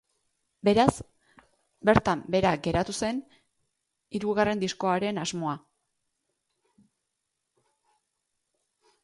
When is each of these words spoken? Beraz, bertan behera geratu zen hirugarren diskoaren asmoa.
Beraz, 0.67 0.91
bertan 1.89 2.23
behera 2.35 2.53
geratu 2.67 2.95
zen 3.01 3.19
hirugarren 4.21 4.65
diskoaren 4.65 5.25
asmoa. 5.25 5.55